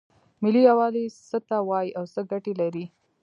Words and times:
ملي 0.41 0.61
یووالی 0.69 1.05
څه 1.29 1.37
ته 1.47 1.57
وایې 1.69 1.95
او 1.97 2.03
څه 2.13 2.21
ګټې 2.31 2.53
لري؟ 2.61 2.85